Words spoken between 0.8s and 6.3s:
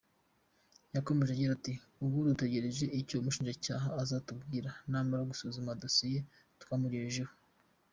Yakomeje agira ati, “Ubu dutugereje icyo umushinjacyaha azatubwira namara gusuzuma dossier